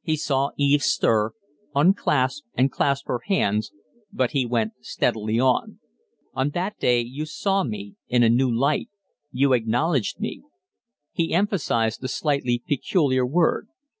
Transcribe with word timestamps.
He 0.00 0.14
saw 0.16 0.52
Eve 0.56 0.80
stir, 0.80 1.32
unclasp 1.74 2.44
and 2.54 2.70
clasp 2.70 3.08
her 3.08 3.18
hands, 3.26 3.72
but 4.12 4.30
he 4.30 4.46
went 4.46 4.74
steadily 4.80 5.40
on. 5.40 5.80
"On 6.34 6.50
that 6.50 6.78
day 6.78 7.00
you 7.00 7.26
saw 7.26 7.64
me 7.64 7.96
in 8.06 8.22
a 8.22 8.28
new 8.28 8.48
light. 8.48 8.90
You 9.32 9.54
acknowledged 9.54 10.20
me." 10.20 10.44
He 11.10 11.34
emphasized 11.34 12.00
the 12.00 12.06
slightly 12.06 12.62
peculiar 12.64 13.26
word. 13.26 13.66